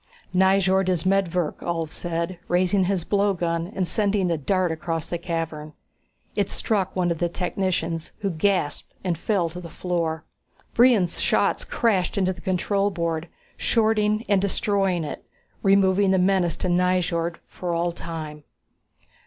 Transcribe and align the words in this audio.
"Nyjord 0.33 0.89
is 0.89 1.03
medvirk," 1.03 1.59
Ulv 1.59 1.91
said, 1.91 2.39
raising 2.47 2.85
his 2.85 3.03
blowgun 3.05 3.67
and 3.75 3.87
sending 3.87 4.31
a 4.31 4.37
dart 4.39 4.71
across 4.71 5.05
the 5.05 5.19
cavern. 5.19 5.73
It 6.35 6.49
struck 6.51 6.95
one 6.95 7.11
of 7.11 7.19
the 7.19 7.29
technicians, 7.29 8.11
who 8.21 8.31
gasped 8.31 8.95
and 9.03 9.15
fell 9.15 9.47
to 9.49 9.61
the 9.61 9.69
floor. 9.69 10.25
Brion's 10.73 11.21
shots 11.21 11.63
crashed 11.63 12.17
into 12.17 12.33
the 12.33 12.41
control 12.41 12.89
board, 12.89 13.27
shorting 13.59 14.25
and 14.27 14.41
destroying 14.41 15.03
it, 15.03 15.23
removing 15.61 16.09
the 16.09 16.17
menace 16.17 16.57
to 16.57 16.67
Nyjord 16.67 17.37
for 17.47 17.71
all 17.71 17.91
time. 17.91 18.43